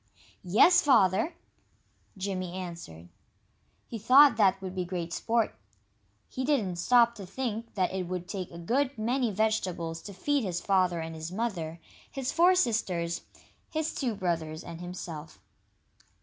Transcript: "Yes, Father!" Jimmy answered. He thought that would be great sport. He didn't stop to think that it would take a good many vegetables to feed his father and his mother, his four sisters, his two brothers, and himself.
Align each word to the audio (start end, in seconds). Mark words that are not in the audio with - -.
"Yes, 0.43 0.81
Father!" 0.81 1.35
Jimmy 2.17 2.53
answered. 2.53 3.07
He 3.87 3.99
thought 3.99 4.35
that 4.35 4.59
would 4.59 4.73
be 4.73 4.83
great 4.83 5.13
sport. 5.13 5.53
He 6.27 6.43
didn't 6.43 6.77
stop 6.77 7.13
to 7.13 7.25
think 7.27 7.75
that 7.75 7.93
it 7.93 8.07
would 8.07 8.27
take 8.27 8.49
a 8.49 8.57
good 8.57 8.97
many 8.97 9.29
vegetables 9.29 10.01
to 10.01 10.11
feed 10.15 10.43
his 10.43 10.59
father 10.59 11.01
and 11.01 11.13
his 11.13 11.31
mother, 11.31 11.79
his 12.11 12.31
four 12.31 12.55
sisters, 12.55 13.21
his 13.69 13.93
two 13.93 14.15
brothers, 14.15 14.63
and 14.63 14.81
himself. 14.81 15.39